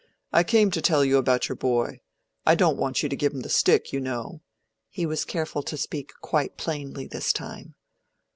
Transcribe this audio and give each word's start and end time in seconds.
"I 0.33 0.43
came 0.43 0.71
to 0.71 0.81
tell 0.81 1.05
you 1.05 1.17
about 1.17 1.47
your 1.47 1.55
boy: 1.55 2.01
I 2.43 2.55
don't 2.55 2.75
want 2.79 3.03
you 3.03 3.09
to 3.09 3.15
give 3.15 3.33
him 3.33 3.41
the 3.41 3.49
stick, 3.49 3.93
you 3.93 3.99
know." 3.99 4.41
He 4.89 5.05
was 5.05 5.23
careful 5.23 5.61
to 5.61 5.77
speak 5.77 6.11
quite 6.21 6.57
plainly 6.57 7.05
this 7.05 7.31
time. 7.31 7.75